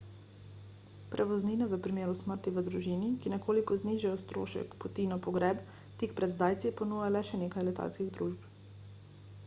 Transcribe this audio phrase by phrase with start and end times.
[1.13, 5.61] prevoznine v primeru smrti v družini ki nekoliko znižajo strošek poti na pogreb
[6.01, 8.49] tik pred zdajci ponuja le še nekaj letalskih družb